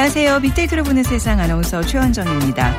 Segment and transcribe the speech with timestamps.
[0.00, 0.40] 안녕하세요.
[0.40, 2.74] 빅데이터로 보는 세상 아나운서 최원정입니다.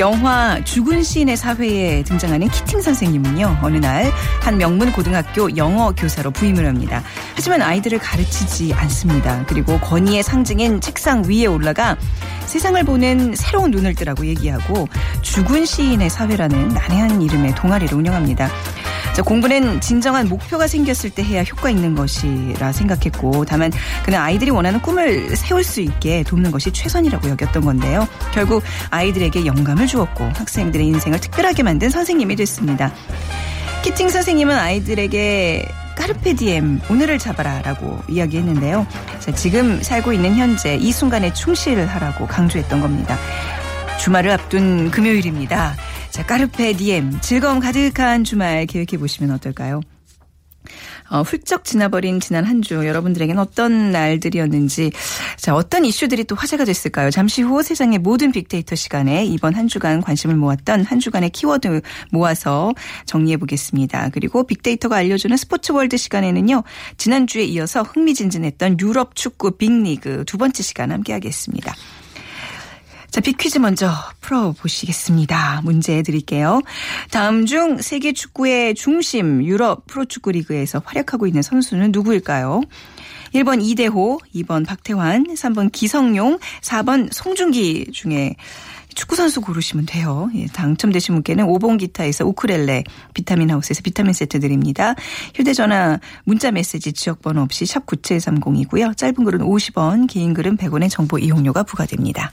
[0.00, 3.60] 영화 죽은 시인의 사회에 등장하는 키팅 선생님은요.
[3.62, 4.10] 어느 날
[4.44, 7.02] 한 명문 고등학교 영어 교사로 부임을 합니다.
[7.34, 9.42] 하지만 아이들을 가르치지 않습니다.
[9.46, 11.96] 그리고 권위의 상징인 책상 위에 올라가
[12.44, 14.86] 세상을 보는 새로운 눈을 뜨라고 얘기하고
[15.22, 18.50] 죽은 시인의 사회라는 난해한 이름의 동아리를 운영합니다.
[19.14, 23.70] 자, 공부는 진정한 목표가 생겼을 때 해야 효과 있는 것이라 생각했고 다만
[24.04, 28.08] 그는 아이들이 원하는 꿈을 세울 수 있게 돕는 것이 최선이라고 여겼던 건데요.
[28.32, 32.92] 결국 아이들에게 영감을 주었고 학생들의 인생을 특별하게 만든 선생님이 됐습니다.
[33.84, 38.84] 키팅 선생님은 아이들에게 까르페 디엠 오늘을 잡아라라고 이야기했는데요.
[39.20, 43.16] 자, 지금 살고 있는 현재 이 순간에 충실하라고 강조했던 겁니다.
[44.00, 45.76] 주말을 앞둔 금요일입니다.
[46.14, 49.80] 자, 까르페 디엠 즐거움 가득한 주말 계획해 보시면 어떨까요?
[51.10, 54.92] 어, 훌쩍 지나버린 지난 한 주 여러분들에겐 어떤 날들이었는지
[55.36, 57.10] 자 어떤 이슈들이 또 화제가 됐을까요?
[57.10, 61.80] 잠시 후 세상의 모든 빅데이터 시간에 이번 한 주간 관심을 모았던 한 주간의 키워드
[62.12, 62.72] 모아서
[63.06, 64.10] 정리해 보겠습니다.
[64.10, 66.62] 그리고 빅데이터가 알려주는 스포츠 월드 시간에는요
[66.96, 71.74] 지난 주에 이어서 흥미진진했던 유럽 축구 빅리그 두 번째 시간 함께하겠습니다.
[73.14, 75.60] 자, 빅퀴즈 먼저 풀어보시겠습니다.
[75.62, 76.62] 문제 드릴게요.
[77.12, 82.62] 다음 중 세계 축구의 중심 유럽 프로축구 리그에서 활약하고 있는 선수는 누구일까요?
[83.32, 88.34] 1번 이대호, 2번 박태환, 3번 기성용, 4번 송중기 중에
[88.96, 90.28] 축구 선수 고르시면 돼요.
[90.34, 92.82] 예, 당첨되신 분께는 5번 기타에서 우크렐레,
[93.14, 94.96] 비타민 하우스에서 비타민 세트 드립니다.
[95.36, 98.96] 휴대전화, 문자 메시지 지역번호 없이 샵 9730이고요.
[98.96, 102.32] 짧은 글은 50원, 긴 글은 100원의 정보 이용료가 부과됩니다.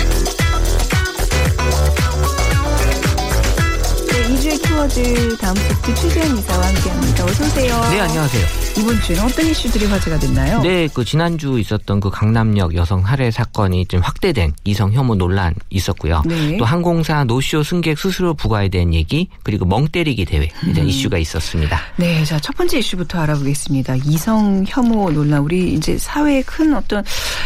[4.41, 7.25] 네, 2주의 키워드 다음 소프트 최재현 이사와 함께합니다.
[7.25, 7.81] 어서 오세요.
[7.91, 8.45] 네, 안녕하세요.
[8.79, 10.61] 이번 주에는 어떤 이슈들이 화제가 됐나요?
[10.61, 16.23] 네, 그 지난주 있었던 그 강남역 여성 살해 사건이 좀 확대된 이성 혐오 논란 있었고요.
[16.25, 16.57] 네.
[16.57, 20.73] 또 항공사 노쇼 승객 스스로 부과에 대한 얘기 그리고 멍 때리기 대회에 음.
[20.73, 21.79] 대한 이슈가 있었습니다.
[21.97, 23.95] 네, 자, 첫 번째 이슈부터 알아보겠습니다.
[24.05, 25.41] 이성 혐오 논란.
[25.41, 27.03] 우리 이제 사회에 큰 어떤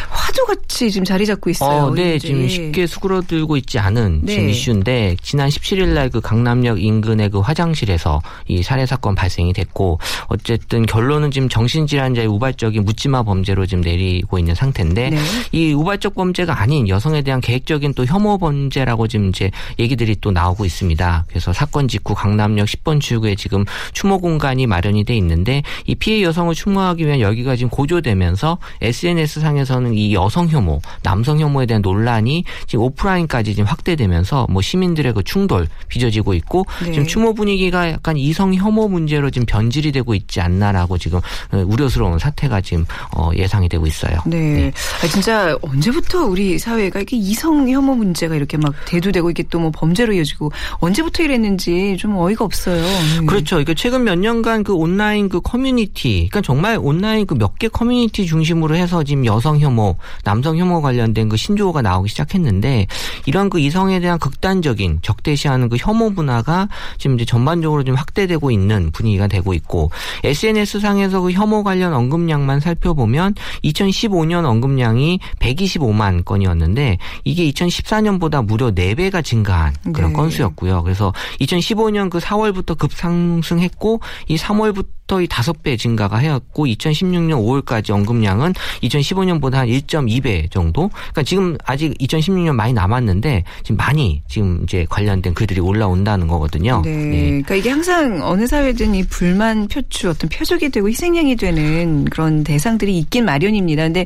[0.10, 1.86] 화두같이 지금 자리 잡고 있어요.
[1.88, 2.28] 어, 네, 이제.
[2.30, 4.34] 지금 쉽게 수그러들고 있지 않은 네.
[4.34, 10.00] 지금 이슈인데 지난 17일 날 그 강남역 인근의 그 화장실에서 이 살해 사건 발생이 됐고
[10.28, 15.18] 어쨌든 결론은 지금 정신질환자의 우발적인 묻지마 범죄로 지금 내리고 있는 상태인데 네.
[15.52, 20.66] 이 우발적 범죄가 아닌 여성에 대한 계획적인 또 혐오 범죄라고 지금 이제 얘기들이 또 나오고
[20.66, 21.26] 있습니다.
[21.28, 26.54] 그래서 사건 직후 강남역 10번 출구에 지금 추모 공간이 마련이 돼 있는데 이 피해 여성을
[26.54, 32.86] 추모하기 위한 열기가 지금 고조되면서 SNS 상에서는 이 여성 혐오, 남성 혐오에 대한 논란이 지금
[32.86, 36.92] 오프라인까지 지금 확대되면서 뭐 시민들의 그 충돌 빚어지고 있고 네.
[36.92, 41.20] 지금 추모 분위기가 약간 이성 혐오 문제로 지금 변질이 되고 있지 않나라고 지금
[41.52, 44.20] 어, 우려스러운 사태가 지금 어, 예상이 되고 있어요.
[44.26, 44.72] 네.
[45.04, 49.72] 아, 진짜 언제부터 우리 사회가 이렇게 이성 혐오 문제가 이렇게 막 대두되고 이게 또 뭐
[49.72, 52.84] 범죄로 이어지고 언제부터 이랬는지 좀 어이가 없어요.
[53.20, 53.26] 음.
[53.26, 53.60] 그렇죠.
[53.60, 58.26] 이게 최근 몇 년간 그 온라인 그 커뮤니티, 그러니까 정말 온라인 그 몇 개 커뮤니티
[58.26, 62.88] 중심으로 해서 지금 여성 혐오, 남성 혐오 관련된 그 신조어가 나오기 시작했는데
[63.26, 66.65] 이런 그 이성에 대한 극단적인 적대시하는 그 혐오 문화가
[66.98, 69.92] 지금 이제 전반적으로 좀 확대되고 있는 분위기가 되고 있고
[70.24, 79.24] SNS 상에서 그 혐오 관련 언급량만 살펴보면 2015년 언급량이 125만 건이었는데 이게 2014년보다 무려 4배가
[79.24, 80.16] 증가한 그런 네.
[80.16, 80.84] 건수였고요.
[80.84, 88.54] 그래서 2015년 그 4월부터 급상승했고 이 3월부터 이 5배 증가가 해왔고 2016년 5월까지 언급량은
[88.84, 90.90] 2015년보다 한 1.2배 정도.
[90.90, 96.55] 그러니까 지금 아직 2016년 많이 남았는데 지금 많이 지금 이제 관련된 글들이 올라온다는 거거든요.
[96.84, 96.92] 네.
[97.28, 102.98] 그러니까 이게 항상 어느 사회든 이 불만 표출 어떤 표적이 되고 희생양이 되는 그런 대상들이
[103.00, 103.84] 있긴 마련입니다.
[103.84, 104.06] 근데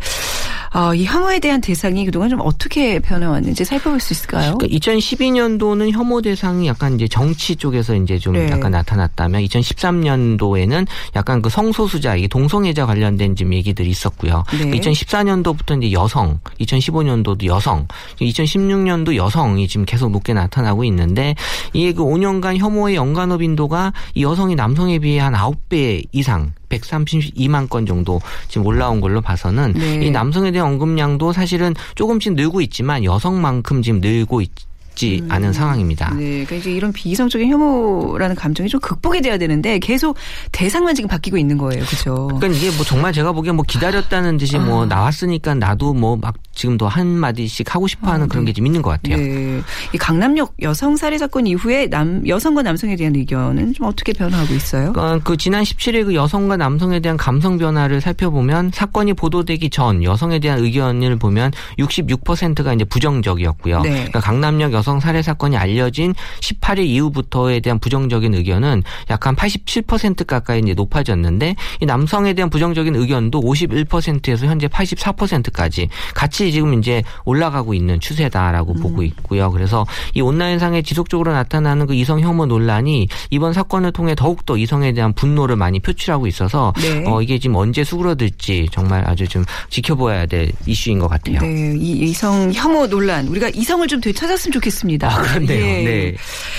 [0.71, 4.55] 아, 이 혐오에 대한 대상이 그동안 좀 어떻게 변해왔는지 살펴볼 수 있을까요?
[4.57, 8.49] 그러니까 2012년도는 혐오 대상이 약간 이제 정치 쪽에서 이제 좀 네.
[8.49, 14.43] 약간 나타났다면 2013년도에는 약간 그 성소수자, 이 동성애자 관련된 좀 얘기들이 있었고요.
[14.51, 14.71] 네.
[14.79, 17.87] 2014년도부터 이제 여성, 2015년도도 여성,
[18.21, 21.35] 2016년도 여성이 지금 계속 높게 나타나고 있는데
[21.73, 27.85] 이게 그 5년간 혐오의 연간어 빈도가 이 여성이 남성에 비해 한 9배 이상 132만 건
[27.85, 30.05] 정도 지금 올라온 걸로 봐서는 네.
[30.05, 36.13] 이 남성에 대한 언급량도 사실은 조금씩 늘고 있지만 여성만큼 지금 늘고 있지 않은 상황입니다.
[36.15, 40.17] 네, 그러니까 이제 이런 비이성적인 혐오라는 감정이 좀 극복이 돼야 되는데 계속
[40.51, 42.27] 대상만 지금 바뀌고 있는 거예요, 그렇죠?
[42.27, 46.87] 그러니까 이게 뭐 정말 제가 보기엔 뭐 기다렸다는 듯이 뭐 나왔으니까 나도 뭐 막 지금도
[46.89, 49.15] 한 마디씩 하고 싶어 하는 그런 게 좀 있는 것 같아요.
[49.15, 49.61] 네,
[49.93, 54.91] 이 강남역 여성 살해 사건 이후에 남 여성과 남성에 대한 의견은 좀 어떻게 변화하고 있어요?
[54.91, 60.39] 그러니까 그 지난 17일 그 여성과 남성에 대한 감성 변화를 살펴보면 사건이 보도되기 전 여성에
[60.39, 63.81] 대한 의견을 보면 66%가 이제 부정적이었고요.
[63.81, 63.89] 네.
[63.89, 70.59] 그러니까 강남역 여성 살해 사건이 알려진 18일 이후부터에 대한 부정적인 의견은 약 한 87% 가까이
[70.59, 77.99] 이제 높아졌는데 이 남성에 대한 부정적인 의견도 51%에서 현재 84%까지 같이 지금 이제 올라가고 있는
[77.99, 78.81] 추세다라고 음.
[78.81, 79.51] 보고 있고요.
[79.51, 85.13] 그래서 이 온라인상에 지속적으로 나타나는 그 이성 혐오 논란이 이번 사건을 통해 더욱더 이성에 대한
[85.13, 87.03] 분노를 많이 표출하고 있어서 네.
[87.07, 91.41] 어, 이게 지금 언제 수그러들지 정말 아주 좀 지켜봐야 될 이슈인 것 같아요.
[91.41, 95.07] 네, 이 이성 혐오 논란 우리가 이성을 좀 되찾았으면 좋겠습니다.
[95.07, 95.65] 아, 그렇네요.
[95.65, 95.83] 예.
[95.83, 96.15] 네.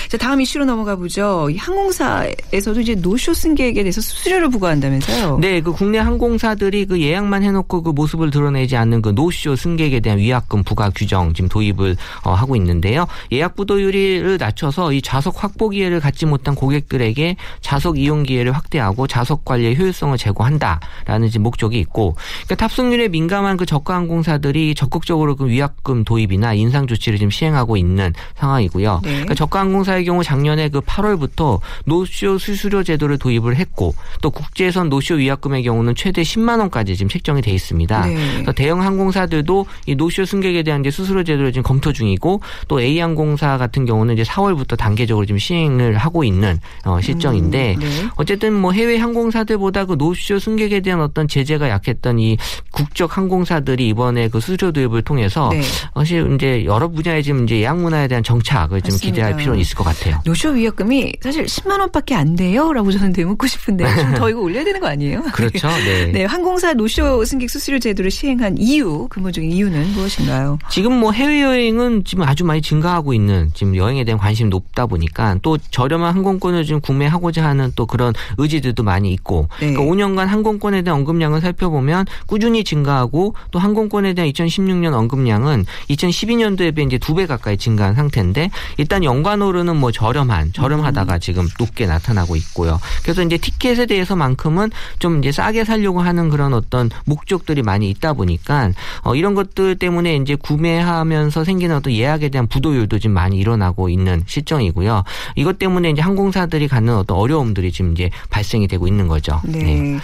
[0.09, 1.49] 자, 다음 이슈로 넘어가 보죠.
[1.49, 5.39] 이 항공사에서도 이제 노쇼 승객에 대해서 수수료를 부과한다면서요?
[5.39, 9.99] 네, 그 국내 항공사들이 그 예약만 해놓고 그 모습을 드러내지 않는 그 노쇼 승객 에
[9.99, 13.07] 대한 위약금 부과 규정 지금 도입을 어, 하고 있는데요.
[13.31, 19.43] 예약 부도율을 낮춰서 이 좌석 확보 기회를 갖지 못한 고객들에게 좌석 이용 기회를 확대하고 좌석
[19.45, 26.03] 관리의 효율성을 제고한다라는 지금 목적이 있고, 그러니까 탑승률에 민감한 그 저가 항공사들이 적극적으로 그 위약금
[26.03, 29.01] 도입이나 인상 조치를 지금 시행하고 있는 상황이고요.
[29.03, 29.09] 네.
[29.09, 35.15] 그러니까 저가 항공사의 경우 작년에 그 8월부터 노쇼 수수료 제도를 도입을 했고 또 국제선 노쇼
[35.15, 38.05] 위약금의 경우는 최대 10만 원까지 지금 책정이 돼 있습니다.
[38.05, 38.15] 네.
[38.33, 42.99] 그래서 대형 항공사들도 이 노쇼 승객에 대한 이제 수수료 제도를 지금 검토 중이고 또 A
[42.99, 47.87] 항공사 같은 경우는 이제 4월부터 단계적으로 지금 시행을 하고 있는 어, 실정인데 음, 네.
[48.15, 52.37] 어쨌든 뭐 해외 항공사들보다 그 노쇼 승객에 대한 어떤 제재가 약했던 이
[52.71, 55.61] 국적 항공사들이 이번에 그 수수료 도입을 통해서 네.
[55.93, 58.91] 사실 이제 여러 분야에 지금 이제 예약 문화에 대한 정착을 좀.
[59.01, 60.21] 기대할 필요는 있을 것 같아요.
[60.25, 64.79] 노쇼 위약금이 사실 10만 원밖에 안 돼요라고 저는 되묻고 싶은데 좀 더 이거 올려야 되는
[64.79, 65.23] 거 아니에요?
[65.33, 65.67] 그렇죠.
[65.67, 66.11] 네.
[66.13, 70.57] 네, 항공사 노쇼 승객 수수료 제도를 시행한 이유, 근본적인 이유는 무엇인가요?
[70.69, 75.57] 지금 뭐 해외여행은 지금 아주 많이 증가하고 있는 지금 여행에 대한 관심이 높다 보니까 또
[75.57, 79.73] 저렴한 항공권을 지금 구매하고자 하는 또 그런 의지들도 많이 있고 네.
[79.73, 86.87] 그러니까 5년간 항공권에 대한 언급량을 살펴보면 꾸준히 증가하고 또 항공권에 대한 2016년 언급량은 2012년도에 비해
[86.87, 92.79] 이제 두 배 가까이 증가한 상태인데 일단 연관으로는 뭐 저렴한 저렴하다가 지금 높게 나타나고 있고요.
[93.03, 98.71] 그래서 이제 티켓에 대해서만큼은 좀 이제 싸게 살려고 하는 그런 어떤 목적들이 많이 있다 보니까
[99.03, 104.23] 어 이런 것들 때문에 이제 구매하면서 생기는 어떤 예약에 대한 부도율도 지금 많이 일어나고 있는
[104.25, 105.03] 실정이고요.
[105.35, 109.41] 이것 때문에 이제 항공사들이 갖는 어떤 어려움들이 지금 이제 발생이 되고 있는 거죠.
[109.43, 109.97] 네.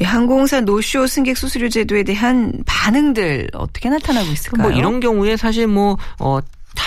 [0.00, 4.68] 이 항공사 노쇼 승객 수수료 제도에 대한 반응들 어떻게 나타나고 있을까요?
[4.68, 6.38] 뭐 이런 경우에 사실 뭐 어.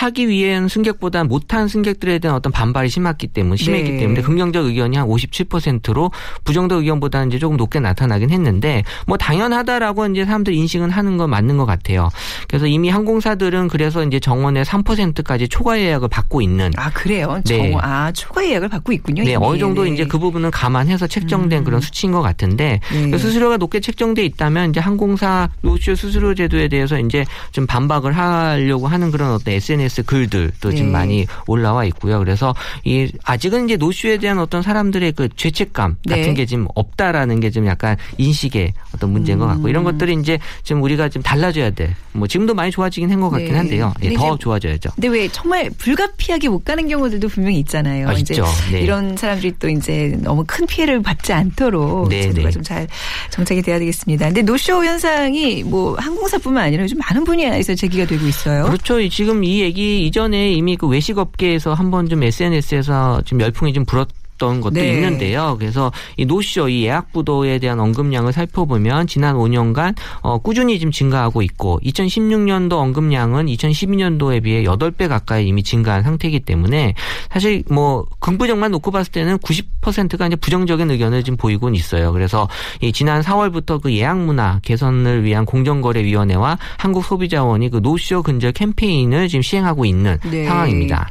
[0.02, 3.98] 타기 위한 승객보다 못한 승객들에 대한 어떤 반발이 심했기 때문에 심했기 네.
[3.98, 6.10] 때문에 긍정적 의견이 한 57%로
[6.42, 11.56] 부정적 의견보다는 이제 조금 높게 나타나긴 했는데 뭐 당연하다라고 이제 사람들 인식은 하는 건 맞는
[11.56, 12.08] 것 같아요.
[12.48, 17.40] 그래서 이미 항공사들은 그래서 이제 정원의 3%까지 초과 예약을 받고 있는 아 그래요.
[17.46, 17.70] 네.
[17.70, 19.22] 정, 아 초과 예약을 받고 있군요.
[19.22, 19.38] 네, 이미.
[19.40, 19.90] 어느 정도 네.
[19.90, 23.10] 이제 그 부분은 감안해서 책정된 그런 수치인 것 같은데 네.
[23.10, 28.88] 그 수수료가 높게 책정돼 있다면 이제 항공사 노쇼 수수료 제도에 대해서 이제 좀 반박을 하려고
[28.88, 30.76] 하는 그런 어떤 SNS 글들도 네.
[30.76, 32.18] 지금 많이 올라와 있고요.
[32.20, 36.34] 그래서 이 아직은 이제 노쇼에 대한 어떤 사람들의 그 죄책감 같은 네.
[36.34, 39.68] 게 지금 없다라는 게 좀 약간 인식의 어떤 문제인 것 같고 음.
[39.68, 41.94] 이런 것들이 이제 지금 우리가 좀 달라져야 돼.
[42.12, 43.56] 뭐 지금도 많이 좋아지긴 한 것 같긴 네.
[43.58, 43.92] 한데요.
[44.02, 44.90] 예, 더 좋아져야죠.
[44.94, 48.08] 근데 왜 정말 불가피하게 못 가는 경우들도 분명히 있잖아요.
[48.08, 48.40] 아, 이제.
[48.70, 48.80] 네.
[48.80, 52.50] 이런 사람들이 또 이제 너무 큰 피해를 받지 않도록 네, 제도가 네.
[52.52, 52.88] 좀잘
[53.30, 54.26] 정착이 돼야 되겠습니다.
[54.26, 58.64] 근데 노쇼 현상이 뭐 항공사뿐만 아니라 요즘 많은 분야에서 제기가 되고 있어요.
[58.64, 59.00] 그렇죠.
[59.00, 64.06] 이- 지금 이 얘기 이전에 이미 그 외식업계에서 한번 좀 SNS에서 좀 열풍이 좀 불었.
[64.42, 64.90] 있었던 것도 네.
[64.90, 65.56] 있는데요.
[65.58, 71.42] 그래서 이 노쇼 이 예약 부도에 대한 언급량을 살펴보면 지난 5년간 어, 꾸준히 지금 증가하고
[71.42, 76.94] 있고 2016년도 언급량은 2012년도에 비해 8배 가까이 이미 증가한 상태이기 때문에
[77.30, 82.12] 사실 뭐 긍부정만 놓고 봤을 때는 90%가 이제 부정적인 의견을 지금 보이곤 있어요.
[82.12, 82.48] 그래서
[82.80, 89.42] 이 지난 4월부터 그 예약 문화 개선을 위한 공정거래위원회와 한국소비자원이 그 노쇼 근절 캠페인을 지금
[89.42, 90.44] 시행하고 있는 네.
[90.46, 91.08] 상황입니다.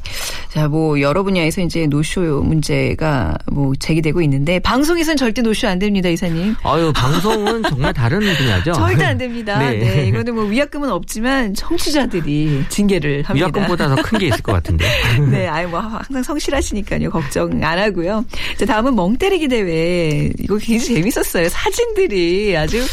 [0.50, 3.21] 자, 뭐 여러 분야에서 이제 노쇼 문제가
[3.52, 6.56] 뭐 제기되고 있는데 방송에서는 절대 노쇼 안 됩니다, 이사님.
[6.64, 8.74] 아유 방송은 정말 다른 분야죠.
[8.74, 9.58] 절대 안 됩니다.
[9.60, 9.78] 네.
[9.78, 10.08] 네.
[10.08, 13.46] 이거는 뭐 위약금은 없지만 청취자들이 징계를 합니다.
[13.48, 14.86] 위약금보다 더 큰 게 있을 것 같은데.
[15.32, 17.10] 네, 아유 뭐 항상 성실하시니까요.
[17.12, 18.26] 걱정 안 하고요.
[18.58, 20.32] 자, 다음은 멍때리기 대회.
[20.40, 21.50] 이거 굉장히 재밌었어요.
[21.50, 22.84] 사진들이 아주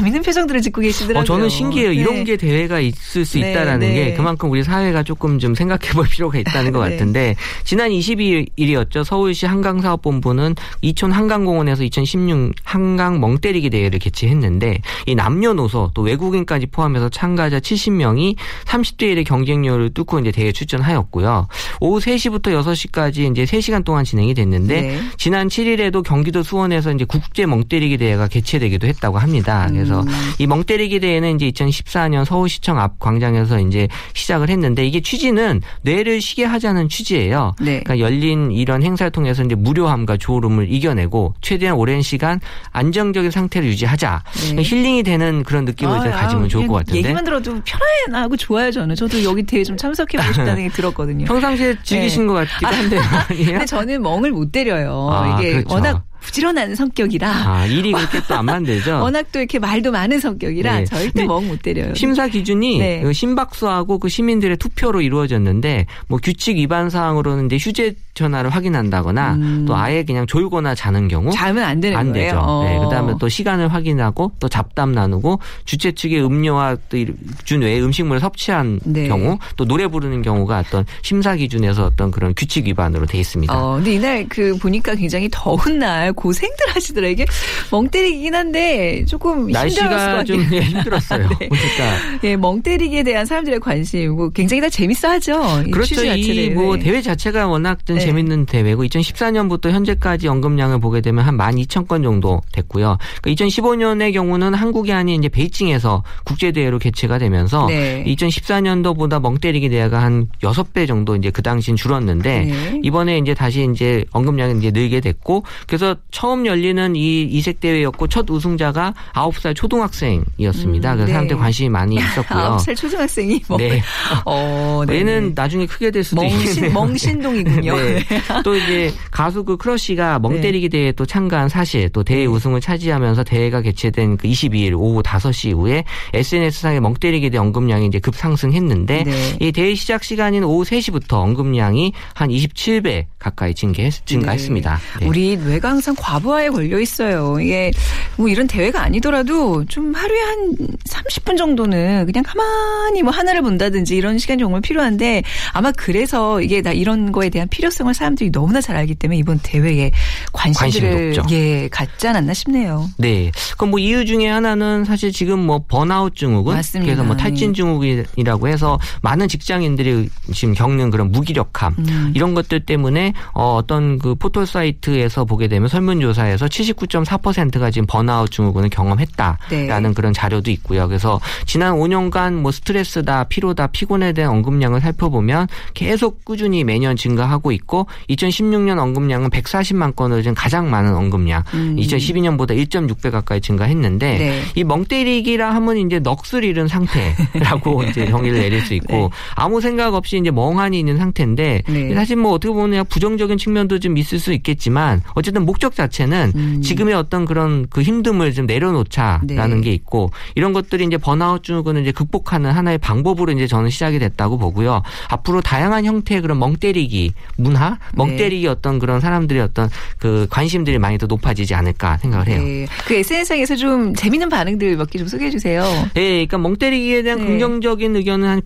[0.00, 1.20] 재밌는 표정들을 짓고 계시더라고요.
[1.20, 1.92] 어, 저는 신기해요.
[1.92, 2.24] 이런 네.
[2.24, 3.94] 게 대회가 있을 수 네, 있다라는 네.
[3.94, 6.96] 게 그만큼 우리 사회가 조금 좀 생각해 볼 필요가 있다는 것 네.
[6.96, 9.04] 같은데 지난 22일이었죠.
[9.04, 17.60] 서울시 한강사업본부는 이촌 한강공원에서 2016 한강 멍때리기 대회를 개최했는데 이 남녀노소 또 외국인까지 포함해서 참가자
[17.60, 21.46] 70명이 30대 1의 경쟁률을 뚫고 이제 대회 출전하였고요.
[21.80, 25.00] 오후 3시부터 6시까지 이제 3시간 동안 진행이 됐는데 네.
[25.18, 29.68] 지난 7일에도 경기도 수원에서 이제 국제 멍때리기 대회가 개최되기도 했다고 합니다.
[29.70, 30.32] 그래서 음.
[30.38, 36.44] 이 멍때리기 대회는 이제 2014년 서울시청 앞 광장에서 이제 시작을 했는데 이게 취지는 뇌를 쉬게
[36.44, 37.54] 하자는 취지예요.
[37.60, 37.80] 네.
[37.82, 44.22] 그러니까 열린 이런 행사를 통해서 이제 무료함과 조름을 이겨내고 최대한 오랜 시간 안정적인 상태를 유지하자.
[44.54, 44.62] 네.
[44.62, 46.98] 힐링이 되는 그런 느낌을 아, 가지면 좋을 것 같은데.
[46.98, 48.94] 얘기만 들어도 편안하고 좋아요, 저는.
[48.94, 51.24] 저도 여기 대회 좀 참석해 보고 싶다는 생각이 들었거든요.
[51.30, 53.50] 평상시에 즐기신 것 같기도 한데 아니에요?
[53.52, 55.08] 근데 저는 멍을 못 때려요.
[55.10, 55.74] 아, 이게 그렇죠.
[55.74, 57.28] 워낙 부지런한 성격이라.
[57.30, 58.98] 아, 일이 그렇게 또 안 만들죠.
[59.02, 60.84] 워낙 또 이렇게 말도 많은 성격이라 네.
[60.84, 61.94] 절대 멍 못 때려요.
[61.94, 63.00] 심사 기준이 네.
[63.02, 69.64] 그 심박수하고 그 시민들의 투표로 이루어졌는데 뭐 규칙 위반 사항으로는 이제 휴대전화를 확인한다거나 음.
[69.66, 72.26] 또 아예 그냥 졸거나 자는 경우 자면 안 되는 안 거예요.
[72.30, 72.38] 되죠.
[72.40, 72.64] 어.
[72.64, 76.98] 네, 그다음에 또 시간을 확인하고 또 잡담 나누고 주최 측의 음료와 또
[77.44, 79.08] 준 외에 음식물을 섭취한 네.
[79.08, 83.52] 경우 또 노래 부르는 경우가 어떤 심사 기준에서 어떤 그런 규칙 위반으로 돼 있습니다.
[83.52, 87.08] 어, 근데 이날 그 보니까 굉장히 더운 날 고생들 하시더라.
[87.08, 87.26] 이게
[87.70, 90.24] 멍 때리긴 한데 조금 날씨가.
[90.24, 91.28] 좀 예, 힘들었어요.
[91.40, 91.48] 네.
[91.48, 95.64] 보니까 예, 멍 때리기에 대한 사람들의 관심, 뭐 굉장히 다 재밌어하죠.
[95.66, 95.94] 이 그렇죠.
[95.94, 96.52] 취지 자체를.
[96.52, 96.84] 이뭐 네.
[96.84, 98.04] 대회 자체가 워낙 좀 네.
[98.04, 102.98] 재밌는 대회고 2014년부터 현재까지 언급량을 보게 되면 한 12,000건 정도 됐고요.
[103.22, 108.04] 그러니까 2015년의 경우는 한국이 아닌 이제 베이징에서 국제 대회로 개최가 되면서 네.
[108.06, 112.80] 2014년도보다 멍 때리기 대회가 한 6배 정도 이제 그 당시엔 줄었는데 네.
[112.82, 118.28] 이번에 이제 다시 이제 언급량이 이제 늘게 됐고 그래서 처음 열리는 이 이색 대회였고 첫
[118.28, 120.92] 우승자가 9살 초등학생이었습니다.
[120.92, 121.12] 음, 그래서 네.
[121.12, 122.38] 사람들 관심이 많이 있었고요.
[122.38, 123.56] 아홉 살 초등학생이 뭐.
[123.58, 123.82] 네.
[124.26, 124.98] 어, 네.
[124.98, 126.72] 얘는 나중에 크게 될 수도 멍신.
[126.72, 127.76] 멍신동이군요.
[127.80, 128.04] 네.
[128.44, 133.62] 또 이제 가수 그 크러쉬가 멍때리기 대회에 또 참가한 사실 또 대회 우승을 차지하면서 대회가
[133.62, 139.36] 개최된 그 22일 오후 5시 이후에 SNS상의 멍때리기 대회 언급량이 이제 급상승했는데 네.
[139.40, 144.80] 이 대회 시작 시간인 오후 3시부터 언급량이 한 27배 가까이 증가했, 증가했습니다.
[145.00, 145.06] 네.
[145.06, 147.38] 우리 뇌가 항상 과부하에 걸려 있어요.
[147.40, 147.70] 이게
[148.16, 154.18] 뭐 이런 대회가 아니더라도 좀 하루에 한 30분 정도는 그냥 가만히 뭐 하늘을 본다든지 이런
[154.18, 158.94] 시간이 정말 필요한데 아마 그래서 이게 나 이런 거에 대한 필요성을 사람들이 너무나 잘 알기
[158.94, 159.90] 때문에 이번 대회에
[160.32, 161.34] 관심들을 높죠.
[161.34, 162.88] 예 갖지 않았나 싶네요.
[162.98, 163.32] 네.
[163.56, 166.86] 그럼 뭐 이유 중에 하나는 사실 지금 뭐 번아웃 증후군, 맞습니다.
[166.86, 172.12] 그래서 뭐 탈진 증후군이라고 해서 많은 직장인들이 지금 겪는 그런 무기력함 음.
[172.14, 178.68] 이런 것들 때문에 어, 어떤 그 포털 사이트에서 보게 되면 설문조사에서 79.4%가 지금 번아웃 증후군을
[178.68, 179.94] 경험했다라는 네.
[179.94, 180.86] 그런 자료도 있고요.
[180.86, 187.86] 그래서 지난 5년간 뭐 스트레스다, 피로다, 피곤에 대한 언급량을 살펴보면 계속 꾸준히 매년 증가하고 있고
[188.10, 191.42] 2016년 언급량은 140만 건으로 지금 가장 많은 언급량.
[191.54, 191.76] 음.
[191.76, 194.42] 2012년보다 1.6배 가까이 증가했는데 네.
[194.54, 199.08] 이 멍때리기라 하면 이제 넋을 잃은 상태라고 이제 정의를 내릴 수 있고 네.
[199.34, 201.94] 아무 생각 없이 이제 멍하니 있는 상태인데 네.
[201.94, 206.60] 사실 뭐 어떻게 보면 부정적인 측면도 좀 있을 수 있겠지만 어쨌든 목적 자체는 음.
[206.62, 209.60] 지금의 어떤 그런 그 힘듦을 좀 내려놓자라는 네.
[209.60, 214.38] 게 있고 이런 것들이 이제 번아웃 증후군을 이제 극복하는 하나의 방법으로 이제 저는 시작이 됐다고
[214.38, 214.82] 보고요.
[215.08, 221.06] 앞으로 다양한 형태의 그런 멍때리기 문화, 멍때리기 어떤 그런 사람들의 어떤 그 관심들이 많이 더
[221.06, 222.42] 높아지지 않을까 생각을 해요.
[222.42, 222.66] 네.
[222.86, 225.62] 그 SNS상에서 좀 재밌는 반응들 몇 개 좀 소개해 주세요.
[225.94, 227.24] 네, 그러니까 멍때리기에 대한 네.
[227.26, 228.40] 긍정적인 의견은 한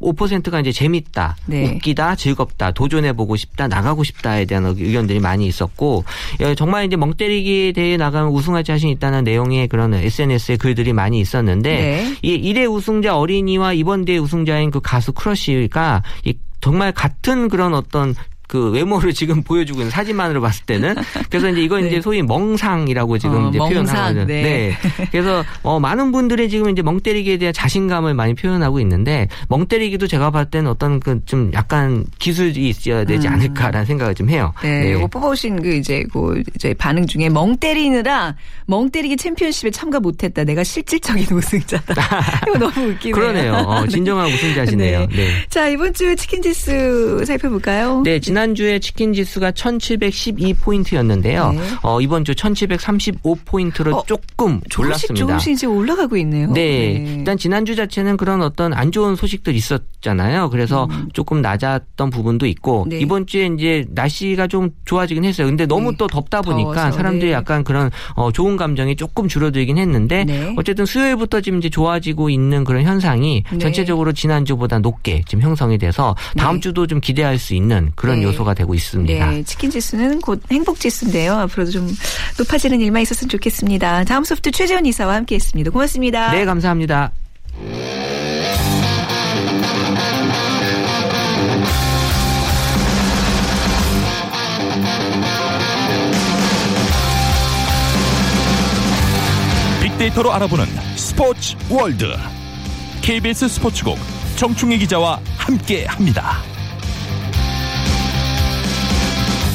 [0.00, 1.64] 95%가 이제 재밌다, 네.
[1.64, 6.04] 웃기다, 즐겁다, 도전해보고 싶다, 나가고 싶다에 대한 의견들이 많이 있었고,
[6.40, 11.70] 예, 정말 이제 멍때리기에 대해 나가면 우승할 자신 있다는 내용의 그런 SNS에 글들이 많이 있었는데,
[11.70, 12.16] 네.
[12.22, 18.14] 이 1회 우승자 어린이와 이번 대회 우승자인 그 가수 크러쉬가 이 정말 같은 그런 어떤
[18.46, 20.94] 그 외모를 지금 보여주고 있는 사진만으로 봤을 때는
[21.30, 21.88] 그래서 이제 이건 네.
[21.88, 24.26] 이제 소위 멍상이라고 지금 어, 이제 멍상, 표현하거든요.
[24.26, 24.76] 네.
[25.10, 30.06] 그래서 어 많은 분들이 지금 이제 멍 때리기에 대한 자신감을 많이 표현하고 있는데 멍 때리기도
[30.06, 34.52] 제가 봤을 때는 어떤 그 좀 약간 기술이 있어야 되지 않을까라는 생각을 좀 해요.
[34.58, 34.68] 음.
[34.68, 38.34] 네, 이거 뽑아오신 그 이제 그 이제 반응 중에 멍 때리느라
[38.66, 40.44] 멍 때리기 챔피언십에 참가 못했다.
[40.44, 41.94] 내가 실질적인 우승자다.
[42.48, 43.14] 이거 너무 웃기네요.
[43.14, 43.52] 그러네요.
[43.54, 45.00] 어, 진정한 우승자시네요.
[45.00, 45.06] 네.
[45.16, 45.28] 네.
[45.48, 48.02] 자 이번 주 치킨 지수 살펴볼까요?
[48.04, 51.54] 네, 지난주에 치킨 지수가 1712포인트였는데요.
[51.54, 51.60] 네.
[51.82, 55.14] 어, 이번 주 1735포인트로 어, 조금 올랐습니다.
[55.14, 56.50] 조금씩 이제 올라가고 있네요.
[56.50, 56.94] 네.
[57.18, 60.50] 일단 지난주 자체는 그런 어떤 안 좋은 소식들 있었잖아요.
[60.50, 62.88] 그래서 조금 낮았던 부분도 있고 음.
[62.88, 62.98] 네.
[62.98, 65.46] 이번 주에 이제 날씨가 좀 좋아지긴 했어요.
[65.46, 65.98] 근데 너무 네.
[65.98, 67.34] 또 덥다 보니까 더워서, 사람들이 네.
[67.34, 70.52] 약간 그런 어, 좋은 감정이 조금 줄어들긴 했는데 네.
[70.56, 73.58] 어쨌든 수요일부터 지금 이제 좋아지고 있는 그런 현상이 네.
[73.58, 76.62] 전체적으로 지난주보다 높게 지금 형성이 돼서 다음 네.
[76.62, 78.23] 주도 좀 기대할 수 있는 그런 네.
[78.24, 79.30] 요소가 되고 있습니다.
[79.30, 81.34] 네, 치킨 지수는 곧 행복 지수인데요.
[81.34, 81.96] 앞으로도 좀
[82.38, 84.04] 높아지는 일만 있었으면 좋겠습니다.
[84.04, 85.70] 다음 소프트 최재원 이사와 함께했습니다.
[85.70, 86.32] 고맙습니다.
[86.32, 87.12] 네, 감사합니다.
[99.82, 100.66] 빅데이터로 알아보는
[100.96, 102.06] 스포츠 월드
[103.02, 103.98] KBS 스포츠국
[104.36, 106.53] 정충희 기자와 함께합니다.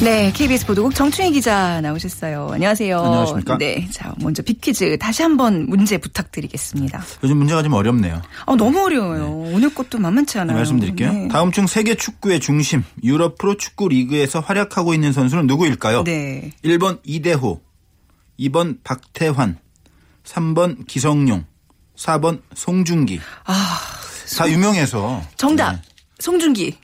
[0.02, 2.48] 네, KBS 보도국 정충희 기자 나오셨어요.
[2.52, 2.98] 안녕하세요.
[2.98, 3.58] 안녕하십니까?
[3.58, 7.02] 네, 자 먼저 빅퀴즈 다시 한번 문제 부탁드리겠습니다.
[7.22, 8.22] 요즘 문제가 좀 어렵네요.
[8.46, 9.28] 어, 너무 어려워요.
[9.52, 10.56] 오늘 것도 만만치 않아요.
[10.56, 11.12] 말씀드릴게요.
[11.12, 11.28] 네.
[11.28, 16.04] 다음 중 세계 축구의 중심 유럽 프로 축구 리그에서 활약하고 있는 선수는 누구일까요?
[16.04, 16.50] 네.
[16.64, 17.60] 1번 이대호,
[18.38, 19.58] 2번 박태환,
[20.24, 21.44] 3번 기성용,
[21.98, 23.20] 4번 송중기.
[23.44, 23.78] 아,
[24.38, 25.72] 다 유명해서 정답.
[25.72, 25.78] 네,
[26.20, 26.78] 송중기.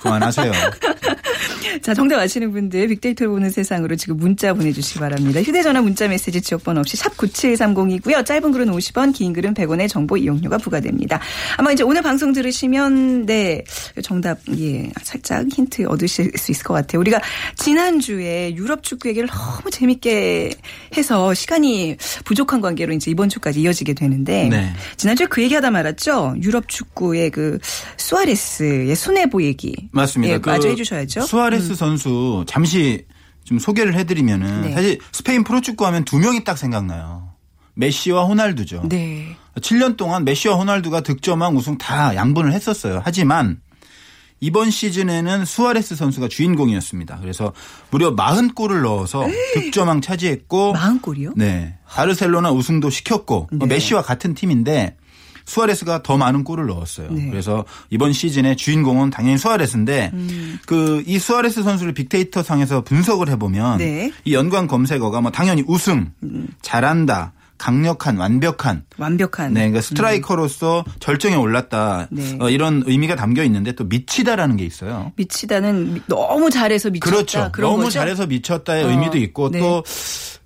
[0.00, 0.52] 그만하세요.
[1.82, 5.40] 자, 정답 아시는 분들 빅데이터를 보는 세상으로 지금 문자 보내주시기 바랍니다.
[5.42, 8.24] 휴대전화 문자 메시지 지역번호 없이 샵 9730이고요.
[8.24, 11.20] 짧은 글은 50원, 긴 글은 100원의 정보 이용료가 부과됩니다.
[11.56, 13.62] 아마 이제 오늘 방송 들으시면 네
[14.02, 17.00] 정답 예 살짝 힌트 얻으실 수 있을 것 같아요.
[17.00, 17.20] 우리가
[17.56, 20.50] 지난주에 유럽 축구 얘기를 너무 재밌게
[20.96, 24.72] 해서 시간이 부족한 관계로 이제 이번 주까지 이어지게 되는데 네.
[24.96, 26.36] 지난주에 그 얘기하다 말았죠.
[26.42, 27.58] 유럽 축구의 그
[27.96, 30.34] 수아레스의 순애보 얘기 맞습니다.
[30.34, 31.22] 예, 그 마저 해주셔야죠.
[31.22, 33.06] 수아레스 선수 잠시
[33.44, 34.72] 좀 소개를 해드리면은 네.
[34.72, 37.32] 사실 스페인 프로축구 하면 두 명이 딱 생각나요.
[37.74, 38.84] 메시와 호날두죠.
[38.88, 39.36] 네.
[39.56, 43.00] 7년 동안 메시와 호날두가 득점왕 우승 다 양분을 했었어요.
[43.04, 43.60] 하지만
[44.40, 47.18] 이번 시즌에는 수아레스 선수가 주인공이었습니다.
[47.20, 47.52] 그래서
[47.90, 51.32] 무려 40골을 넣어서 득점왕 차지했고 마흔 골이요?
[51.36, 51.76] 네.
[51.88, 53.66] 바르셀로나 우승도 시켰고 네.
[53.66, 54.96] 메시와 같은 팀인데
[55.48, 57.10] 수아레스가 더 많은 골을 넣었어요.
[57.10, 57.30] 네.
[57.30, 60.58] 그래서 이번 시즌의 주인공은 당연히 수아레스인데 음.
[60.66, 64.12] 그이 수아레스 선수를 빅데이터 상에서 분석을 해보면 네.
[64.24, 66.12] 이 연관 검색어가 뭐 당연히 우승,
[66.60, 69.52] 잘한다, 강력한, 완벽한 완벽한.
[69.54, 72.06] 네, 그러니까 스트라이커로서 절정에 올랐다.
[72.10, 72.36] 네.
[72.40, 75.12] 어, 이런 의미가 담겨 있는데 또 미치다라는 게 있어요.
[75.16, 77.10] 미치다는 미- 너무 잘해서 미쳤다.
[77.16, 77.50] 그렇죠.
[77.60, 77.90] 너무 거죠?
[77.98, 79.58] 잘해서 미쳤다의 어, 의미도 있고 네.
[79.60, 79.82] 또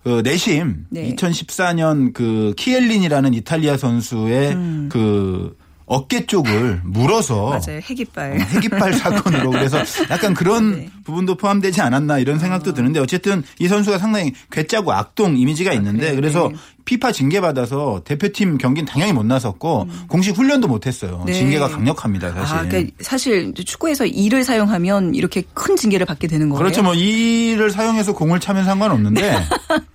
[0.02, 1.14] 그 내심 네.
[1.14, 4.54] 2014년 그 키엘린이라는 이탈리아 선수의
[4.88, 7.50] 그 어깨 쪽을 물어서 음.
[7.50, 7.80] 맞아요.
[7.82, 8.40] 핵이빨.
[8.40, 9.78] 핵이빨 사건으로 그래서
[10.10, 10.88] 약간 그런 네.
[11.04, 16.16] 부분도 포함되지 않았나 이런 생각도 드는데 어쨌든 이 선수가 상당히 괴짜고 악동 이미지가 있는데 그래요?
[16.16, 16.58] 그래서 네.
[16.84, 21.18] 피파 징계 받아서 대표팀 경기는 당연히 못 나섰고 공식 훈련도 못 했어요.
[21.22, 21.26] 음.
[21.26, 21.32] 네.
[21.32, 22.56] 징계가 강력합니다, 사실.
[22.56, 26.58] 아, 그러니까 사실 축구에서 이를 사용하면 이렇게 큰 징계를 받게 되는 거예요.
[26.58, 26.82] 그렇죠.
[26.82, 29.32] 뭐 이를 사용해서 공을 차면 상관없는데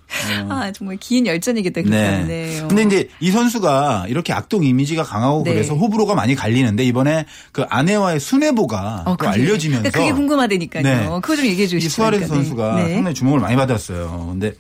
[0.50, 1.82] 아, 정말 긴 열전이겠다.
[1.82, 1.90] 네.
[1.90, 2.62] 그렇네.
[2.62, 2.68] 어.
[2.68, 5.54] 근데 이제 이 선수가 이렇게 악동 이미지가 강하고 네.
[5.54, 10.84] 그래서 호불호가 많이 갈리는데 이번에 그 아내와의 순애보가 어, 또 알려지면서 그게 궁금하다니까요.
[10.84, 11.06] 네.
[11.22, 11.94] 그거 좀 얘기해 이 주시죠.
[11.94, 14.28] 수아레스 선수가 상당히 주목을 많이 받았어요.
[14.32, 14.54] 근데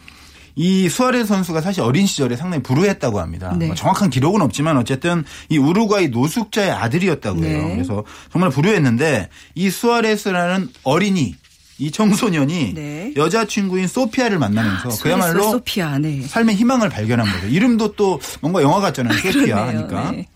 [0.59, 3.55] 이 수아레스 선수가 사실 어린 시절에 상당히 불우했다고 합니다.
[3.57, 3.67] 네.
[3.67, 7.67] 뭐 정확한 기록은 없지만 어쨌든 이 우루과이 노숙자의 아들이었다고 해요.
[7.67, 7.75] 네.
[7.75, 11.35] 그래서 정말 불우했는데 이 수아레스라는 어린이
[11.77, 13.13] 이 청소년이 네.
[13.15, 16.23] 여자친구인 소피아를 만나면서 수아레스와 그야말로 소피아, 네.
[16.23, 17.45] 삶의 희망을 발견한 거죠.
[17.45, 19.15] 이름도 또 뭔가 영화 같잖아요.
[19.15, 19.77] 소피아 그러네요.
[19.81, 20.11] 하니까.
[20.11, 20.27] 네.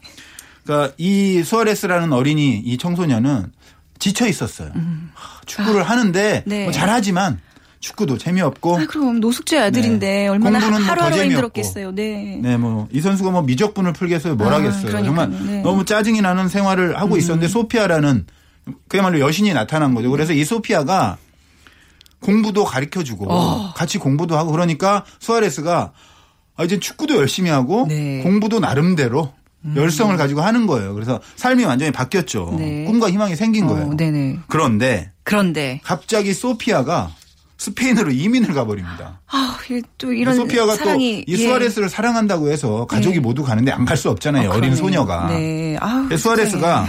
[0.63, 3.51] 그러니까 이 수아레스라는 어린이 이 청소년은
[3.97, 4.71] 지쳐 있었어요.
[5.15, 6.49] 하, 축구를 하는데 음.
[6.49, 6.63] 네.
[6.65, 7.39] 뭐 잘하지만
[7.81, 10.27] 축구도 재미없고 아, 그럼 노숙자 아들인데 네.
[10.27, 11.31] 얼마나 공부는 뭐더 하루하루 재미없고.
[11.33, 11.91] 힘들었겠어요.
[11.93, 12.39] 네.
[12.41, 14.35] 네, 뭐 이 선수가 뭐 미적분을 풀겠어요.
[14.35, 14.83] 뭘 아, 하겠어요.
[14.85, 15.05] 그러니까요.
[15.05, 15.37] 정말 네.
[15.57, 15.61] 음.
[15.63, 18.25] 너무 짜증이 나는 생활을 하고 있었는데 소피아라는
[18.87, 20.09] 그야말로 여신이 나타난 거죠.
[20.11, 21.17] 그래서 이 소피아가
[22.21, 23.73] 공부도 가르쳐 주고 어.
[23.75, 25.91] 같이 공부도 하고 그러니까 수아레스가
[26.55, 28.21] 아, 이제 축구도 열심히 하고 네.
[28.21, 29.33] 공부도 나름대로
[29.75, 30.93] 열성을 가지고 하는 거예요.
[30.93, 32.55] 그래서 삶이 완전히 바뀌었죠.
[32.57, 32.83] 네.
[32.85, 33.87] 꿈과 희망이 생긴 거예요.
[33.89, 34.39] 어, 네네.
[34.47, 37.11] 그런데 그런데 갑자기 소피아가
[37.61, 39.19] 스페인으로 이민을 가버립니다.
[39.27, 39.57] 아,
[39.99, 41.45] 또 이런 소피아가 사랑이 또이 예.
[41.45, 43.19] 수아레스를 사랑한다고 해서 가족이 네.
[43.21, 44.49] 모두 가는데 안 갈 수 없잖아요.
[44.49, 44.75] 어, 어린 그러네요.
[44.77, 45.27] 소녀가.
[45.27, 45.77] 네.
[45.79, 46.87] 아우, 그래서 수아레스가.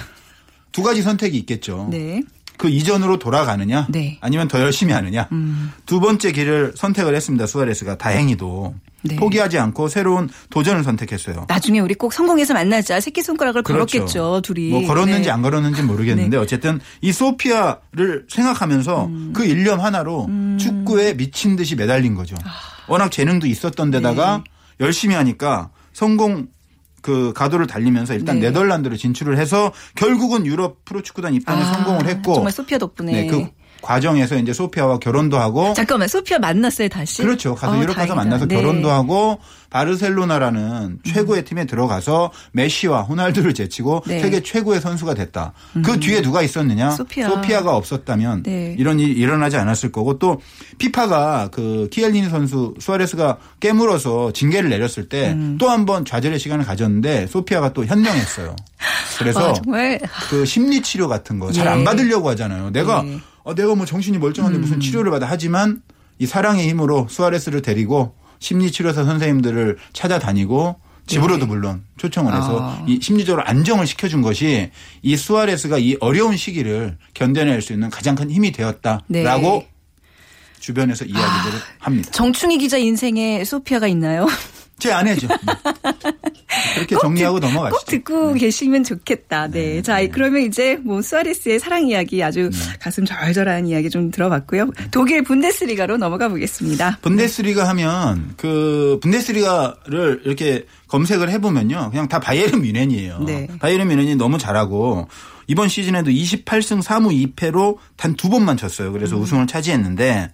[0.72, 1.88] 두 가지 선택이 있겠죠.
[1.90, 2.22] 네.
[2.56, 4.18] 그 이전으로 돌아가느냐 네.
[4.20, 5.72] 아니면 더 열심히 하느냐 음.
[5.86, 7.46] 두 번째 길을 선택을 했습니다.
[7.46, 9.16] 수아레스가 다행히도 네.
[9.16, 11.46] 포기하지 않고 새로운 도전을 선택했어요.
[11.48, 13.00] 나중에 우리 꼭 성공해서 만나자.
[13.00, 13.98] 새끼 손가락을 그렇죠.
[13.98, 14.70] 걸었겠죠, 둘이.
[14.70, 15.30] 뭐 걸었는지 네.
[15.30, 19.32] 안 걸었는지 모르겠는데 어쨌든 이 소피아를 생각하면서 음.
[19.34, 22.36] 그 일념 하나로 축구에 미친 듯이 매달린 거죠.
[22.44, 22.50] 아.
[22.86, 24.84] 워낙 재능도 있었던 데다가 네.
[24.84, 26.48] 열심히 하니까 성공
[27.02, 28.46] 그 가도를 달리면서 일단 네.
[28.46, 33.12] 네덜란드로 진출을 해서 결국은 유럽 프로축구단 입단에 아, 성공을 했고 정말 소피아 덕분에.
[33.12, 33.48] 네, 그
[33.82, 37.22] 과정에서 이제 소피아와 결혼도 하고 잠깐만, 소피아 만났어요, 다시?
[37.22, 37.54] 그렇죠.
[37.54, 38.14] 가서 아, 유럽 가서 다행이다.
[38.14, 38.54] 만나서 네.
[38.56, 39.38] 결혼도 하고
[39.70, 44.20] 바르셀로나라는 최고의 팀에 들어가서 메시와 호날두를 제치고 네.
[44.20, 45.52] 세계 최고의 선수가 됐다.
[45.84, 46.90] 그 뒤에 누가 있었느냐?
[46.92, 47.62] 소피아.
[47.62, 48.74] 가 없었다면 네.
[48.78, 50.40] 이런 일이 일어나지 않았을 거고 또
[50.78, 55.58] 피파가 그 키엘리니 선수 수아레스가 깨물어서 징계를 내렸을 때 음.
[55.58, 58.56] 또한번 좌절의 시간을 가졌는데 소피아가 또 현명했어요.
[59.22, 60.00] 그래서 와, 정말.
[60.30, 61.70] 그 심리 치료 같은 거잘 예.
[61.70, 62.70] 안 받으려고 하잖아요.
[62.70, 63.18] 내가 네.
[63.44, 65.82] 어, 내가 뭐 정신이 멀쩡한데 무슨 치료를 받아 하지만
[66.18, 72.84] 이 사랑의 힘으로 수아레스를 데리고 심리 치료사 선생님들을 찾아다니고 집으로도 물론 초청을 해서 아.
[72.86, 74.70] 이 심리적으로 안정을 시켜준 것이
[75.02, 79.68] 이 수아레스가 이 어려운 시기를 견뎌낼 수 있는 가장 큰 힘이 되었다라고 네.
[80.60, 82.10] 주변에서 이야기들을 합니다.
[82.12, 84.26] 정충희 기자 인생에 소피아가 있나요?
[84.82, 85.28] 제 아내죠.
[85.28, 85.36] 네.
[86.74, 87.76] 그렇게 정리하고 넘어가시죠.
[87.76, 89.48] 꼭 듣고 계시면 좋겠다.
[89.48, 89.80] 네.
[89.82, 92.58] 자, 그러면 이제 뭐 수아레스의 사랑 이야기 아주 네.
[92.80, 94.70] 가슴 절절한 이야기 좀 들어봤고요.
[94.90, 96.98] 독일 분데스리가로 넘어가 보겠습니다.
[97.02, 101.90] 분데스리가 하면 그 분데스리가를 이렇게 검색을 해보면요.
[101.90, 103.20] 그냥 다 바이에른 뮌헨이에요.
[103.20, 103.46] 네.
[103.60, 105.08] 바이에른 뮌헨이 너무 잘하고
[105.46, 108.92] 이번 시즌에도 28승 3무 2패로 단 두 번만 졌어요.
[108.92, 109.22] 그래서 음.
[109.22, 110.30] 우승을 차지했는데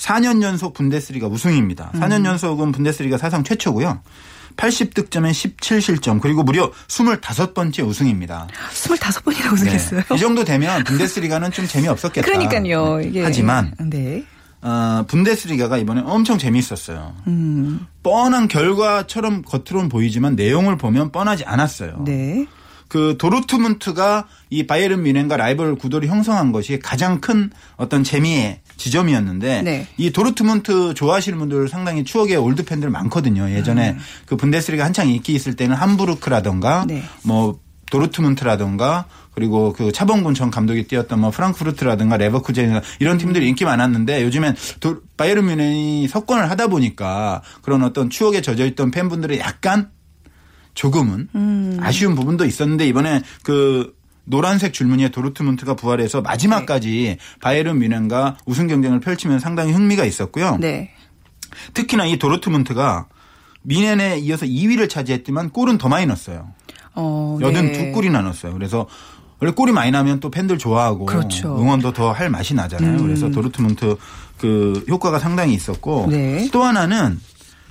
[0.00, 1.90] 4년 연속 분데스리가 우승입니다.
[1.94, 2.00] 음.
[2.00, 4.00] 4년 연속은 분데스리가 사상 최초고요.
[4.56, 8.48] 80득점에 17실점 그리고 무려 25번째 우승입니다.
[8.72, 9.48] 25번이나 네.
[9.48, 10.02] 우승했어요.
[10.14, 12.26] 이 정도 되면 분데스리가는 좀 재미없었겠다.
[12.26, 12.96] 그러니까요.
[12.96, 13.04] 네.
[13.04, 14.24] 이게 하지만 네.
[14.62, 17.14] 어, 분데스리가가 이번에 엄청 재미있었어요.
[17.28, 17.86] 음.
[18.02, 22.02] 뻔한 결과처럼 겉으로는 보이지만 내용을 보면 뻔하지 않았어요.
[22.04, 22.46] 네.
[22.88, 29.86] 그 도르트문트가 이 바이에른 뮌헨과 라이벌 구도를 형성한 것이 가장 큰 어떤 재미의 지점이었는데 네.
[29.98, 33.50] 이 도르트문트 좋아하시는 분들 상당히 추억의 올드 팬들 많거든요.
[33.50, 37.02] 예전에 그 분데스리가 한창 인기 있을 때는 함부르크라던가 네.
[37.22, 44.24] 뭐 도르트문트라던가 그리고 그 차범근 전 감독이 뛰었던 뭐 프랑크푸르트라든가 레버쿠젠이나 이런 팀들이 인기 많았는데
[44.24, 49.90] 요즘엔 도, 바이에른 뮌헨이 석권을 하다 보니까 그런 어떤 추억에 젖어 있던 팬분들이 약간
[50.74, 51.78] 조금은 음.
[51.80, 53.94] 아쉬운 부분도 있었는데 이번에 그
[54.30, 60.56] 노란색 줄무늬의 도르트문트가 부활해서 마지막까지 바이에른 뮌헨과 우승 경쟁을 펼치면 상당히 흥미가 있었고요.
[60.60, 60.90] 네.
[61.74, 63.06] 특히나 이 도르트문트가
[63.62, 66.48] 뮌헨에 이어서 2위를 차지했지만 골은 더 많이 넣었어요.
[66.94, 67.72] 어, 여든 네.
[67.72, 68.52] 두 골이나 넣었어요.
[68.54, 68.86] 그래서
[69.40, 71.56] 원래 골이 많이 나면 또 팬들 좋아하고 그렇죠.
[71.56, 71.62] 음.
[71.62, 73.02] 응원도 더 할 맛이 나잖아요.
[73.02, 73.96] 그래서 도르트문트
[74.38, 76.48] 그 효과가 상당히 있었고 네.
[76.52, 77.18] 또 하나는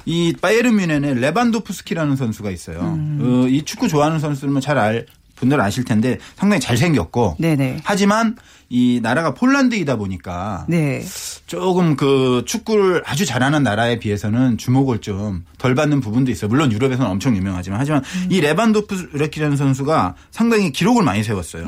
[0.06, 2.80] 이 바이에른 뮌헨에 레반도프스키라는 선수가 있어요.
[2.82, 3.20] 음.
[3.22, 5.06] 어, 이 축구 좋아하는 선수들은 잘 알,
[5.40, 7.80] 분들 아실 텐데 상당히 잘생겼고 네네.
[7.84, 8.36] 하지만
[8.70, 11.04] 이 나라가 폴란드이다 보니까 네.
[11.48, 16.50] 조금 그 축구를 아주 잘하는 나라에 비해서는 주목을 좀 덜 받는 부분도 있어요.
[16.50, 21.66] 물론 유럽에서는 엄청 유명하지만 하지만 이 레반도프스키라는 선수가 상당히 기록을 많이 세웠어요.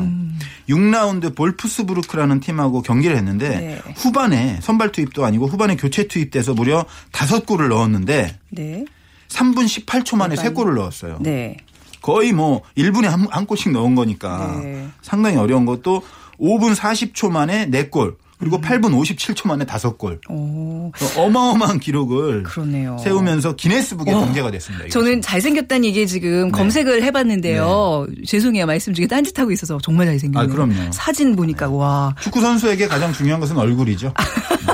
[0.69, 3.81] 6라운드 볼프스부르크라는 팀하고 경기를 했는데 네.
[3.97, 8.85] 후반에 선발 투입도 아니고 후반에 교체 투입돼서 무려 5골을 넣었는데 네.
[9.27, 11.19] 3분 18초 만에 3골을 넣었어요.
[11.19, 11.57] 네.
[12.01, 14.87] 거의 뭐 1분에 한, 한 골씩 넣은 거니까 네.
[15.01, 16.01] 상당히 어려운 것도
[16.39, 18.61] 5분 40초 만에 4골 그리고 음.
[18.61, 20.19] 8분 57초 만에 5골.
[20.31, 20.91] 오.
[21.15, 22.97] 어마어마한 기록을 그러네요.
[22.97, 24.25] 세우면서 기네스북에 어.
[24.25, 24.85] 등재가 됐습니다.
[24.85, 24.99] 이것은.
[24.99, 26.51] 저는 잘생겼다는 얘기 지금 네.
[26.51, 28.07] 검색을 해봤는데요.
[28.25, 28.65] 죄송해요.
[28.65, 30.51] 말씀 중에 딴짓하고 있어서 정말 잘생겼네요.
[30.51, 30.91] 아, 그럼요.
[30.91, 32.15] 사진 보니까 와.
[32.19, 34.11] 축구 선수에게 가장 중요한 것은 얼굴이죠.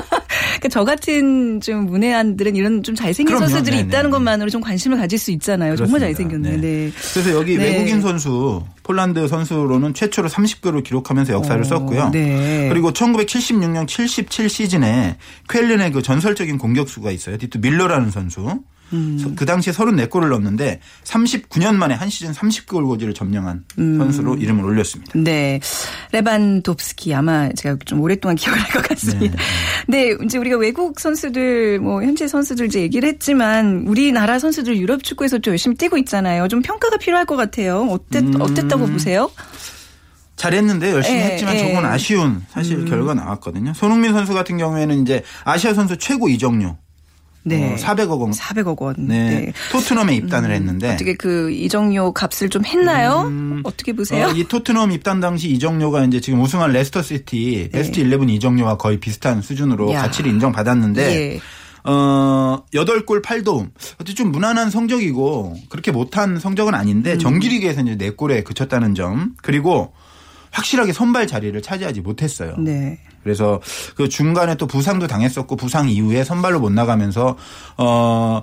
[0.58, 3.48] 그러니까 저 같은 좀 문외한들은 이런 좀 잘생긴 그럼요.
[3.48, 3.88] 선수들이 네네.
[3.88, 5.76] 있다는 것만으로 좀 관심을 가질 수 있잖아요.
[5.76, 6.06] 정말 그렇습니다.
[6.06, 6.56] 잘생겼네.
[6.60, 6.92] 네.
[7.12, 7.64] 그래서 여기 네.
[7.70, 12.10] 외국인 선수 폴란드 선수로는 최초로 30골을 기록하면서 역사를 어, 썼고요.
[12.10, 12.68] 네.
[12.70, 15.16] 그리고 1976년 77 시즌에
[15.48, 17.38] 쾰른의 그 전설적인 공격수가 있어요.
[17.38, 18.60] 디트 밀러라는 선수.
[18.90, 25.12] 서- 그 당시에 34골을 넣었는데 39년 만에 한 시즌 30골 고지를 점령한 선수로 이름을 올렸습니다.
[25.14, 25.60] 네.
[26.12, 29.36] 레반도프스키 아마 제가 좀 오랫동안 기억을 할것 같습니다.
[29.88, 30.14] 네.
[30.24, 35.52] 이제 우리가 외국 선수들 뭐 현재 선수들 이제 얘기를 했지만 우리나라 선수들 유럽 축구에서 좀
[35.52, 36.48] 열심히 뛰고 있잖아요.
[36.48, 37.86] 좀 평가가 필요할 것 같아요.
[37.90, 39.30] 어땠 어땠다고 보세요?
[40.36, 41.58] 잘했는데 열심히 예, 했지만 예.
[41.58, 43.74] 조금 아쉬운 사실 결과 나왔거든요.
[43.74, 46.76] 손흥민 선수 같은 경우에는 이제 아시아 선수 최고 이적료
[47.56, 47.72] 네.
[47.72, 48.30] 어, 400억 원.
[48.30, 48.94] 400억 원.
[48.98, 49.40] 네.
[49.46, 49.52] 네.
[49.72, 53.30] 토트넘에 입단을 했는데 어떻게 그 이적료 값을 좀 했나요?
[53.64, 54.26] 어떻게 보세요?
[54.26, 59.00] 어, 이 토트넘 입단 당시 이적료가 이제 지금 우승한 레스터 시티 베스트 11 이적료와 거의
[59.00, 59.94] 비슷한 수준으로 네.
[59.94, 60.02] 야.
[60.02, 61.40] 가치를 인정받았는데 예.
[61.84, 63.70] 어, 8골 8도움.
[63.94, 67.18] 어떻게 좀 무난한 성적이고 그렇게 못한 성적은 아닌데 음.
[67.18, 69.34] 정규리그에서 이제 4골에 그쳤다는 점.
[69.42, 69.92] 그리고
[70.50, 72.56] 확실하게 선발 자리를 차지하지 못했어요.
[72.58, 72.98] 네.
[73.28, 73.60] 그래서
[73.94, 77.36] 그 중간에 또 부상도 당했었고 부상 이후에 선발로 못 나가면서
[77.76, 78.42] 어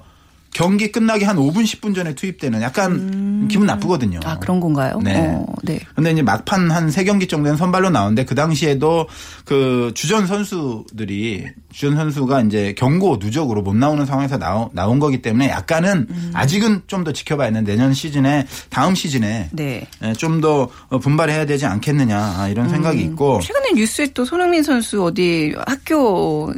[0.55, 4.21] 경기 끝나기 한 5분 10분 전에 투입되는 약간 기분 나쁘거든요.
[4.23, 5.01] 아, 그런 건가요?
[5.03, 5.17] 네.
[5.17, 5.77] 어, 네.
[5.95, 9.05] 근데 이제 막판 한 세 경기 정도는 선발로 나오는데 그 당시에도
[9.43, 15.49] 그 주전 선수들이 주전 선수가 이제 경고 누적으로 못 나오는 상황에서 나오, 나온 거기 때문에
[15.49, 16.31] 약간은 음.
[16.33, 19.85] 아직은 좀 더 지켜봐야 되는 내년 시즌에 다음 시즌에 네.
[20.17, 20.69] 좀더
[21.01, 26.51] 분발해야 되지 않겠느냐 이런 생각이 있고 최근에 뉴스에 또 손흥민 선수 어디 학교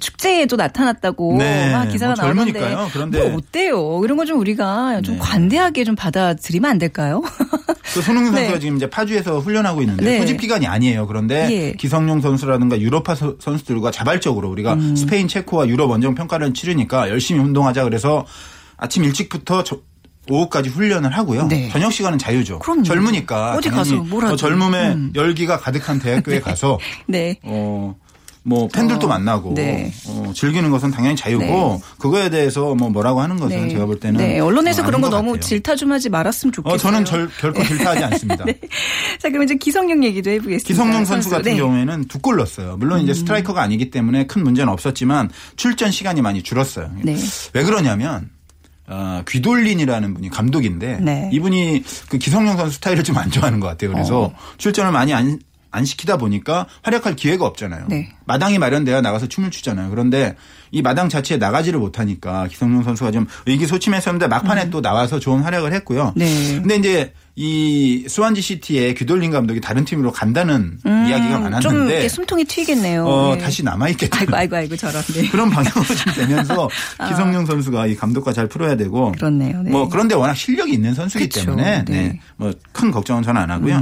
[0.00, 2.88] 축제에도 나타났다고 네, 막 기사가 뭐 나오는데 젊으니까요.
[2.92, 4.00] 그런데- 뭐 어때요?
[4.04, 5.20] 이런 거좀 우리가 좀 네.
[5.20, 7.20] 관대하게 좀 받아들이면 안 될까요?
[7.94, 8.58] 그 손흥민 선수가 네.
[8.60, 10.18] 지금 이제 파주에서 훈련하고 있는데 네.
[10.20, 11.06] 소집 기간이 아니에요.
[11.06, 11.72] 그런데 예.
[11.72, 14.94] 기성용 선수라든가 유럽파 서- 선수들과 자발적으로 우리가 음.
[14.96, 18.24] 스페인, 체코와 유럽 원정 평가를 치르니까 열심히 운동하자 그래서
[18.76, 19.80] 아침 일찍부터 저-
[20.30, 21.48] 오후까지 훈련을 하고요.
[21.48, 21.68] 네.
[21.72, 22.60] 저녁 시간은 자유죠.
[22.60, 22.84] 그럼요.
[22.84, 23.96] 젊으니까 어디 가서.
[23.96, 25.12] 어, 젊음에 음.
[25.16, 27.34] 열기가 가득한 대학교에 가서 네.
[27.42, 27.96] 어.
[28.44, 29.92] 뭐 팬들도 어, 만나고 네.
[30.08, 31.80] 어, 즐기는 것은 당연히 자유고 네.
[31.98, 35.38] 그거에 대해서 뭐 뭐라고 하는 것은 제가 볼 때는 네, 언론에서 어, 그런 거 너무.
[35.38, 36.74] 질타 좀 하지 말았으면 좋겠어요.
[36.74, 38.42] 어, 저는 절, 결코 질타하지 않습니다.
[38.46, 38.58] 네.
[39.20, 40.66] 자, 그럼 이제 기성용 얘기도 해보겠습니다.
[40.66, 41.52] 기성용 선수 같은 네.
[41.52, 41.58] 음.
[41.58, 42.76] 경우에는 두 골 넣었어요.
[42.78, 46.90] 물론 이제 스트라이커가 아니기 때문에 큰 문제는 없었지만 출전 시간이 많이 줄었어요.
[47.02, 47.16] 네.
[47.52, 48.30] 왜 그러냐면
[48.86, 51.30] 어, 귀돌린이라는 분이 감독인데 네.
[51.32, 53.92] 이분이 그 기성용 선수 스타일을 좀 안 좋아하는 것 같아요.
[53.92, 54.34] 그래서 어.
[54.58, 55.38] 출전을 많이 안,
[55.72, 57.86] 안 시키다 보니까 활약할 기회가 없잖아요.
[57.88, 58.10] 네.
[58.26, 59.90] 마당이 마련돼야 나가서 춤을 추잖아요.
[59.90, 60.36] 그런데
[60.70, 66.12] 이 마당 자체에 나가지를 못하니까 기성용 선수가 좀 의기소침했었는데 막판에 또 나와서 좋은 활약을 했고요.
[66.16, 66.18] 음.
[66.18, 66.60] 네.
[66.60, 72.44] 근데 이제 이 스완지 시티의 귀돌린 감독이 다른 팀으로 간다는 이야기가 좀 많았는데 이렇게 숨통이
[72.44, 73.06] 튀겠네요.
[73.06, 73.40] 어, 네.
[73.40, 74.18] 다시 남아 있겠죠.
[74.18, 75.02] 아이고, 아이고, 아이고, 저런.
[75.14, 75.26] 네.
[75.30, 76.68] 그런 방향으로 좀 되면서
[77.08, 79.12] 기성용 선수가 이 감독과 잘 풀어야 되고 아.
[79.12, 79.62] 그렇네요.
[79.62, 79.70] 네.
[79.70, 81.46] 뭐 그런데 워낙 실력이 있는 선수이기 그쵸.
[81.46, 81.92] 때문에 네.
[81.92, 82.12] 음.
[82.12, 82.20] 네.
[82.36, 83.80] 뭐큰 걱정은 저는 안 하고요.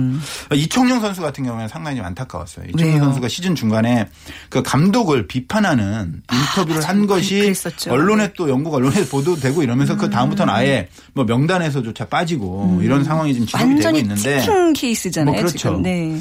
[0.54, 2.66] 이청용 선수 같은 경우에는 상당히 좀 안타까웠어요.
[2.68, 3.04] 이청용 왜요?
[3.04, 4.06] 선수가 시즌 중간에
[4.48, 7.90] 그 감독을 비판하는 인터뷰를 한 것이 그- 그랬었죠.
[7.90, 8.32] 언론에 네.
[8.36, 13.60] 또 영국 언론에 보도되고 이러면서 그 다음부터는 아예 뭐 명단에서조차 빠지고 이런 상황이 지금 지속이
[13.60, 13.74] 되고 음.
[13.74, 15.32] 완전히 있는데 치킨 케이스잖아요.
[15.32, 15.78] 뭐 그렇죠.
[15.78, 16.18] 네.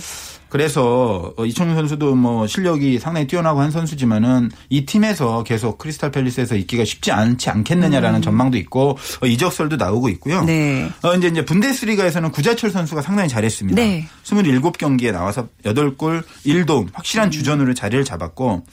[0.50, 6.56] 그래서 어, 이청용 선수도 뭐 실력이 상당히 뛰어나고 한 선수지만은 이 팀에서 계속 크리스탈 팰리스에서
[6.56, 10.40] 있기가 쉽지 않지 않겠느냐라는 전망도 있고 어, 이적설도 나오고 있고요.
[10.40, 10.46] 음.
[10.48, 10.90] 네.
[11.04, 13.80] 어, 이제 이제 분데스리가에서는 구자철 선수가 상당히 잘했습니다.
[13.80, 14.08] 네.
[14.24, 18.64] 27경기에 나와서 8골 1도움 확실한 주전으로 자리를 잡았고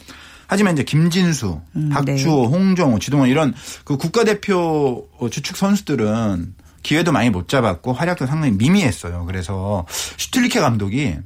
[0.49, 3.53] 하지만 이제 김진수, 음, 박주호, 홍정호, 지동원 이런
[3.85, 6.55] 그 국가대표 주축 선수들은
[6.87, 9.25] 기회도 많이 못 잡았고 활약도 상당히 미미했어요.
[9.27, 11.17] 그래서 슈틸리케 감독이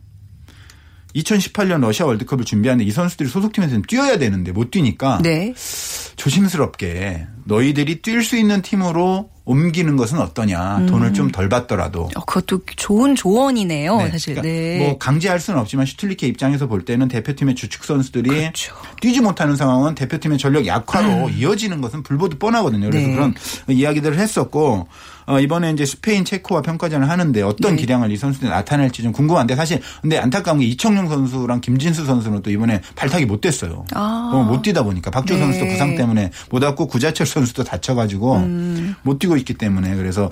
[1.14, 5.53] 2018년 러시아 월드컵을 준비하는데 이 선수들이 소속팀에서는 뛰어야 되는데 못 뛰니까 네.
[6.16, 10.86] 조심스럽게 너희들이 뛸 수 있는 팀으로 옮기는 것은 어떠냐.
[10.86, 12.08] 돈을 좀 덜 받더라도.
[12.14, 14.10] 어, 그것도 좋은 조언이네요, 네.
[14.10, 14.34] 사실.
[14.34, 14.78] 그러니까 네.
[14.78, 18.74] 뭐 강제할 수는 없지만 슈틸리케 입장에서 볼 때는 대표팀의 주축 선수들이 그렇죠.
[19.00, 22.90] 뛰지 못하는 상황은 대표팀의 전력 약화로 이어지는 것은 불보듯 뻔하거든요.
[22.90, 23.14] 그래서 네.
[23.14, 23.34] 그런
[23.68, 24.86] 이야기들을 했었고
[25.26, 27.82] 어, 이번에 이제 스페인 체코와 평가전을 하는데 어떤 네.
[27.82, 32.50] 기량을 이 선수들이 나타낼지 좀 궁금한데 사실 근데 안타까운 게 이청용 선수랑 김진수 선수는 또
[32.50, 33.84] 이번에 발탁이 못 됐어요.
[33.94, 34.30] 아.
[34.34, 35.40] 어, 못 뛰다 보니까 박주 네.
[35.40, 38.94] 선수도 부상 때문에 못 왔고 구자철 선수 도 다쳐가지고 음.
[39.03, 40.31] 못 뛰고 있기 때문에 그래서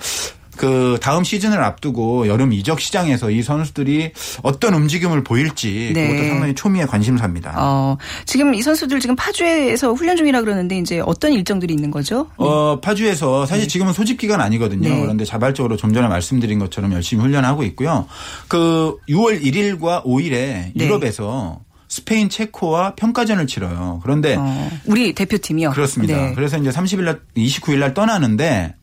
[0.59, 4.11] 그 다음 시즌을 앞두고 여름 이적 시장에서 이 선수들이
[4.43, 6.09] 어떤 움직임을 보일지 네.
[6.09, 7.53] 그것도 상당히 초미의 관심사입니다.
[7.55, 12.27] 어, 지금 이 선수들 지금 파주에서 훈련 중이라 그러는데 이제 어떤 일정들이 있는 거죠?
[12.35, 14.89] 어, 파주에서 사실 지금은 소집 기간 아니거든요.
[14.89, 14.99] 네.
[14.99, 18.07] 그런데 자발적으로 좀 전에 말씀드린 것처럼 열심히 훈련하고 있고요.
[18.49, 20.73] 그 6월 1일과 5일에 네.
[20.75, 23.99] 유럽에서 스페인 체코와 평가전을 치러요.
[24.03, 25.71] 그런데 어, 우리 대표팀이요.
[25.71, 26.15] 그렇습니다.
[26.15, 26.33] 네.
[26.35, 28.75] 그래서 이제 30일 날 29일 날 떠나는데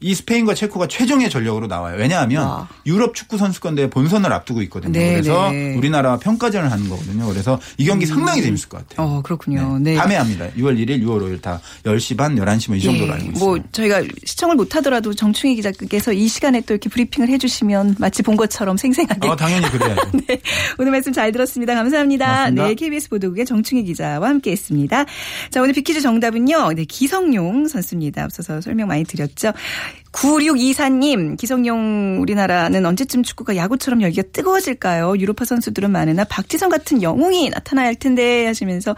[0.00, 1.96] 이 스페인과 체코가 최종의 전력으로 나와요.
[1.98, 2.68] 왜냐하면 와.
[2.86, 4.92] 유럽 축구 선수권대회 본선을 앞두고 있거든요.
[4.92, 5.74] 네, 그래서 네.
[5.74, 7.26] 우리나라와 평가전을 하는 거거든요.
[7.26, 9.06] 그래서 이 경기 상당히 재밌을 것 같아요.
[9.06, 9.78] 어, 그렇군요.
[9.80, 9.96] 네.
[9.96, 10.46] 밤에 합니다.
[10.56, 13.44] 6월 1일, 6월 5일 다 10시 반, 11시 뭐이 정도로 예, 알고 있어요.
[13.44, 18.22] 뭐 저희가 시청을 못 하더라도 정충희 기자께서 이 시간에 또 이렇게 브리핑을 해 주시면 마치
[18.22, 19.28] 본 것처럼 생생하게.
[19.28, 20.10] 어, 당연히 그래야죠.
[20.28, 20.40] 네,
[20.78, 21.74] 오늘 말씀 잘 들었습니다.
[21.74, 22.26] 감사합니다.
[22.26, 22.68] 고맙습니다.
[22.68, 25.04] 네, KBS 보도국의 정충희 기자와 함께 했습니다.
[25.50, 26.72] 자, 오늘 비키즈 정답은요.
[26.74, 28.24] 네, 기성용 선수입니다.
[28.24, 29.52] 앞서서 설명 많이 드렸죠.
[29.88, 30.07] right.
[30.12, 35.16] 9624님, 기성용 우리나라는 언제쯤 축구가 야구처럼 열기가 뜨거워질까요?
[35.18, 38.96] 유로파 선수들은 많으나 박지성 같은 영웅이 나타나야 할 텐데 하시면서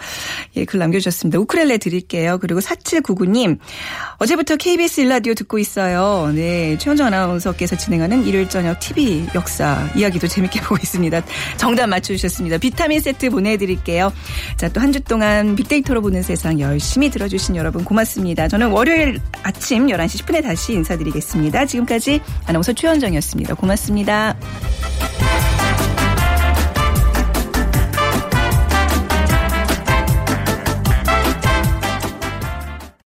[0.56, 1.38] 예, 글 남겨주셨습니다.
[1.40, 2.38] 우크렐레 드릴게요.
[2.40, 3.58] 그리고 4799님,
[4.18, 6.30] 어제부터 KBS 일라디오 듣고 있어요.
[6.34, 11.22] 네, 최원정 아나운서께서 진행하는 일요일 저녁 TV 역사 이야기도 재밌게 보고 있습니다.
[11.56, 12.58] 정답 맞춰주셨습니다.
[12.58, 14.12] 비타민 세트 보내드릴게요.
[14.56, 18.48] 자, 또 한 주 동안 빅데이터로 보는 세상 열심히 들어주신 여러분 고맙습니다.
[18.48, 21.66] 저는 월요일 아침 11시 10분에 다시 인사드 인사드리겠습니다.
[21.66, 23.54] 지금까지 아나운서 최현정이었습니다.
[23.54, 24.36] 고맙습니다.